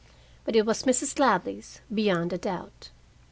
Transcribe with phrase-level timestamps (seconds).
[0.45, 1.19] But it was Mrs.
[1.19, 2.89] Ladley's, beyond a doubt.